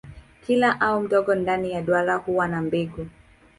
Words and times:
Kila 0.47 0.77
ua 0.81 0.99
mdogo 0.99 1.35
ndani 1.35 1.71
ya 1.71 1.81
duara 1.81 2.15
huwa 2.15 2.47
na 2.47 2.61
mbegu. 2.61 3.05